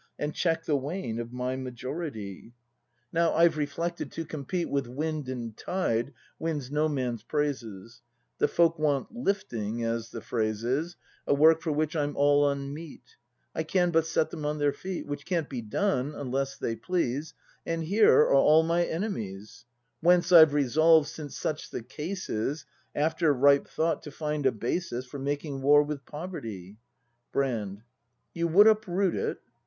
[0.17, 2.53] And check the wane of my majority.
[3.11, 3.55] 172 BRAND [act iv Now, I've
[3.95, 8.01] reflected, to compete With wind and tide wins no man's praises;
[8.39, 10.95] The folk want "Hfting," as the phrase is,
[11.27, 13.15] A work for which I'm all unmeet;
[13.53, 17.35] I can but set them on their feet; Which can't be done unless they please,—
[17.67, 19.67] And here all are my enemies!
[19.99, 22.65] Whence I've resolved since such the case is.
[22.95, 26.77] After ripe thought, to find a basis For making war with poverty
[27.31, 27.83] Brand.
[28.33, 29.37] You would uproot it